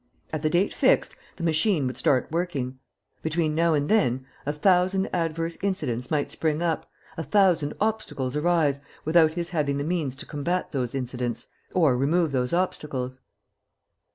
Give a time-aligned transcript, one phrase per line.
[0.33, 2.79] At the date fixed, the machine would start working.
[3.21, 8.81] Between now and then, a thousand adverse incidents might spring up, a thousand obstacles arise,
[9.05, 13.19] without his having the means to combat those incidents or remove those obstacles.